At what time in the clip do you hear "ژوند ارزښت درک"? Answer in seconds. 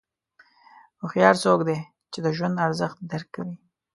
2.37-3.27